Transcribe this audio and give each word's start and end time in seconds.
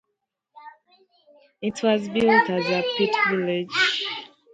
It 1.61 1.83
was 1.83 2.09
built 2.09 2.49
as 2.49 2.65
a 2.65 2.81
pit 2.97 3.13
village. 3.29 4.05